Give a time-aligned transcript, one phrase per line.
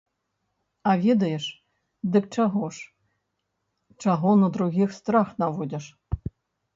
[0.91, 1.45] А ведаеш,
[2.15, 2.81] дык чаго ж,
[4.07, 5.85] чаго на другіх страх наводзіш?